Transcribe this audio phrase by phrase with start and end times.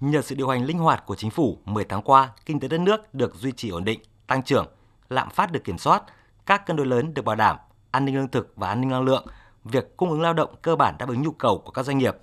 [0.00, 2.80] Nhờ sự điều hành linh hoạt của chính phủ, 10 tháng qua, kinh tế đất
[2.80, 4.66] nước được duy trì ổn định, tăng trưởng,
[5.08, 6.02] lạm phát được kiểm soát,
[6.46, 7.56] các cân đối lớn được bảo đảm,
[7.90, 9.26] an ninh lương thực và an ninh năng lượng,
[9.64, 12.16] việc cung ứng lao động cơ bản đáp ứng nhu cầu của các doanh nghiệp.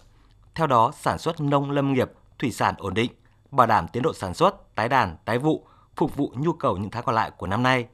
[0.56, 3.12] Theo đó, sản xuất nông lâm nghiệp, thủy sản ổn định,
[3.52, 5.66] bảo đảm tiến độ sản xuất, tái đàn, tái vụ,
[5.96, 7.88] phục vụ nhu cầu những tháng còn lại của năm nay.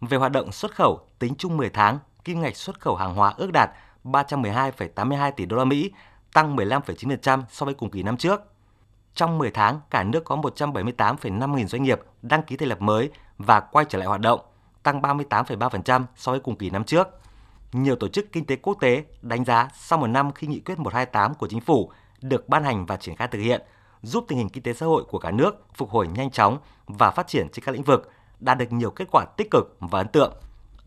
[0.00, 3.34] Về hoạt động xuất khẩu, tính chung 10 tháng, kim ngạch xuất khẩu hàng hóa
[3.36, 3.70] ước đạt
[4.04, 5.92] 312,82 tỷ đô la Mỹ,
[6.32, 8.42] tăng 15,9% so với cùng kỳ năm trước.
[9.20, 13.10] Trong 10 tháng, cả nước có 178,5 nghìn doanh nghiệp đăng ký thành lập mới
[13.38, 14.40] và quay trở lại hoạt động,
[14.82, 17.08] tăng 38,3% so với cùng kỳ năm trước.
[17.72, 20.78] Nhiều tổ chức kinh tế quốc tế đánh giá sau một năm khi nghị quyết
[20.78, 23.62] 128 của chính phủ được ban hành và triển khai thực hiện,
[24.02, 27.10] giúp tình hình kinh tế xã hội của cả nước phục hồi nhanh chóng và
[27.10, 30.08] phát triển trên các lĩnh vực, đạt được nhiều kết quả tích cực và ấn
[30.08, 30.32] tượng.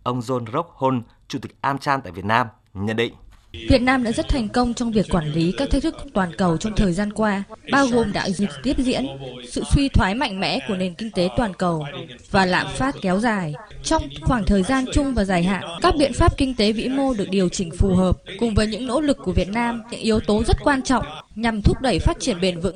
[0.04, 3.14] Ông John Rock Hon, Chủ tịch AmCham tại Việt Nam, nhận định.
[3.54, 6.58] Việt Nam đã rất thành công trong việc quản lý các thách thức toàn cầu
[6.58, 9.06] trong thời gian qua, bao gồm đại dịch tiếp diễn,
[9.50, 11.86] sự suy thoái mạnh mẽ của nền kinh tế toàn cầu
[12.32, 13.54] và lạm phát kéo dài.
[13.84, 17.14] Trong khoảng thời gian chung và dài hạn, các biện pháp kinh tế vĩ mô
[17.14, 20.20] được điều chỉnh phù hợp cùng với những nỗ lực của Việt Nam, những yếu
[20.20, 22.76] tố rất quan trọng nhằm thúc đẩy phát triển bền vững.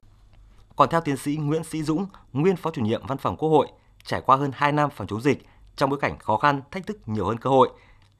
[0.75, 3.67] Còn theo tiến sĩ Nguyễn Sĩ Dũng, nguyên phó chủ nhiệm Văn phòng Quốc hội,
[4.05, 6.97] trải qua hơn 2 năm phòng chống dịch, trong bối cảnh khó khăn, thách thức
[7.05, 7.69] nhiều hơn cơ hội,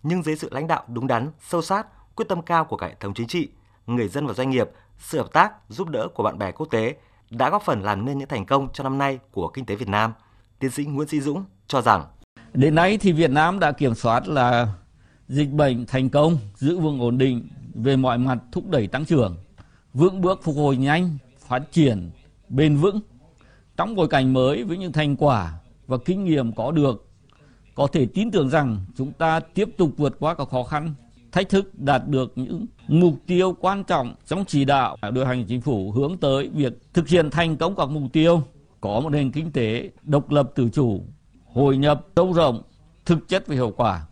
[0.03, 1.87] nhưng dưới sự lãnh đạo đúng đắn, sâu sát,
[2.17, 3.49] quyết tâm cao của cả hệ thống chính trị,
[3.87, 6.95] người dân và doanh nghiệp, sự hợp tác, giúp đỡ của bạn bè quốc tế
[7.29, 9.87] đã góp phần làm nên những thành công cho năm nay của kinh tế Việt
[9.87, 10.13] Nam.
[10.59, 12.05] Tiến sĩ Nguyễn Sĩ Dũng cho rằng
[12.53, 14.67] Đến nay thì Việt Nam đã kiểm soát là
[15.27, 19.37] dịch bệnh thành công, giữ vững ổn định về mọi mặt thúc đẩy tăng trưởng,
[19.93, 22.11] vững bước phục hồi nhanh, phát triển
[22.49, 22.99] bền vững.
[23.77, 25.53] Trong bối cảnh mới với những thành quả
[25.87, 27.07] và kinh nghiệm có được,
[27.75, 30.93] có thể tin tưởng rằng chúng ta tiếp tục vượt qua các khó khăn,
[31.31, 35.61] thách thức đạt được những mục tiêu quan trọng trong chỉ đạo điều hành chính
[35.61, 38.41] phủ hướng tới việc thực hiện thành công các mục tiêu.
[38.81, 41.01] Có một nền kinh tế độc lập tự chủ,
[41.53, 42.61] hội nhập sâu rộng,
[43.05, 44.07] thực chất và hiệu quả.